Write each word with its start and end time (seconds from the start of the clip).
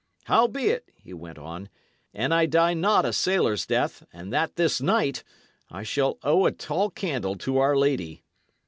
"Howbeit," 0.23 0.89
he 0.95 1.13
went 1.13 1.37
on, 1.37 1.69
"an 2.11 2.31
I 2.31 2.47
die 2.47 2.73
not 2.73 3.05
a 3.05 3.13
sailor's 3.13 3.67
death, 3.67 4.03
and 4.11 4.33
that 4.33 4.55
this 4.55 4.81
night, 4.81 5.23
I 5.69 5.83
shall 5.83 6.17
owe 6.23 6.47
a 6.47 6.51
tall 6.51 6.89
candle 6.89 7.35
to 7.35 7.59
our 7.59 7.77
Lady." 7.77 8.23